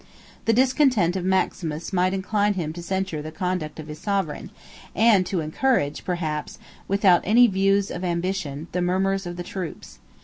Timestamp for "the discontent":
0.45-1.15